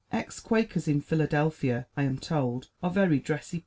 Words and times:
Ex 0.11 0.39
Quakers 0.39 0.87
in 0.87 0.99
Philadelphia, 0.99 1.85
I 1.95 2.01
am 2.05 2.17
told, 2.17 2.69
are 2.81 2.89
very 2.89 3.19
dressy 3.19 3.57
people. 3.57 3.59